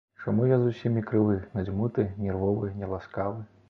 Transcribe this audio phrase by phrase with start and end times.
[0.21, 3.53] Чаму я з усімі крывы, надзьмуты, нервовы, няласкавы?